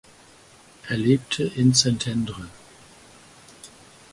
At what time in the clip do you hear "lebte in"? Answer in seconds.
0.97-1.75